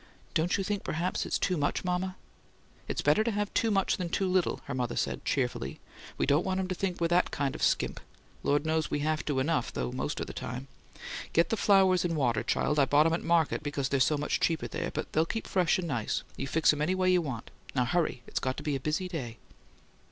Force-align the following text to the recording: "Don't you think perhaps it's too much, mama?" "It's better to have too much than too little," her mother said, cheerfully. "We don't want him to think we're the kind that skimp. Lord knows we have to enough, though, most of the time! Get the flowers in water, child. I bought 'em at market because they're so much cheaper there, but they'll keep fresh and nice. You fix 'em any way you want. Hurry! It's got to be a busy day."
"Don't 0.33 0.57
you 0.57 0.63
think 0.63 0.83
perhaps 0.83 1.27
it's 1.27 1.37
too 1.37 1.57
much, 1.57 1.83
mama?" 1.85 2.15
"It's 2.87 3.03
better 3.03 3.23
to 3.23 3.29
have 3.29 3.53
too 3.53 3.69
much 3.69 3.97
than 3.97 4.09
too 4.09 4.27
little," 4.27 4.59
her 4.65 4.73
mother 4.73 4.95
said, 4.95 5.23
cheerfully. 5.25 5.79
"We 6.17 6.25
don't 6.25 6.43
want 6.43 6.59
him 6.59 6.67
to 6.69 6.73
think 6.73 6.99
we're 6.99 7.09
the 7.09 7.21
kind 7.29 7.53
that 7.53 7.61
skimp. 7.61 7.99
Lord 8.41 8.65
knows 8.65 8.89
we 8.89 9.01
have 9.01 9.23
to 9.25 9.37
enough, 9.37 9.71
though, 9.71 9.91
most 9.91 10.19
of 10.19 10.25
the 10.25 10.33
time! 10.33 10.67
Get 11.33 11.49
the 11.49 11.55
flowers 11.55 12.03
in 12.03 12.15
water, 12.15 12.41
child. 12.41 12.79
I 12.79 12.85
bought 12.85 13.05
'em 13.05 13.13
at 13.13 13.21
market 13.23 13.61
because 13.61 13.89
they're 13.89 13.99
so 13.99 14.17
much 14.17 14.39
cheaper 14.39 14.67
there, 14.67 14.89
but 14.89 15.13
they'll 15.13 15.23
keep 15.23 15.45
fresh 15.45 15.77
and 15.77 15.87
nice. 15.89 16.23
You 16.35 16.47
fix 16.47 16.73
'em 16.73 16.81
any 16.81 16.95
way 16.95 17.11
you 17.11 17.21
want. 17.21 17.51
Hurry! 17.75 18.23
It's 18.25 18.39
got 18.39 18.57
to 18.57 18.63
be 18.63 18.75
a 18.75 18.79
busy 18.79 19.07
day." 19.07 19.37